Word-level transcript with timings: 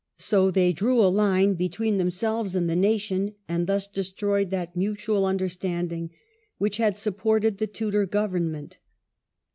So 0.17 0.49
they 0.49 0.73
dr^w 0.73 0.97
a 0.97 1.07
line 1.09 1.53
between 1.53 1.99
themselves 1.99 2.55
and 2.55 2.67
the 2.67 2.75
nation, 2.75 3.35
and 3.47 3.67
thus 3.67 3.85
destroyed 3.85 4.49
that 4.49 4.75
mutual 4.75 5.27
understanding 5.27 6.09
which 6.57 6.77
had 6.77 6.97
supported 6.97 7.59
the 7.59 7.67
Tudor 7.67 8.07
government. 8.07 8.79